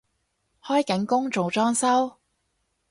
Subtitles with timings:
[0.63, 2.17] 開緊工做裝修？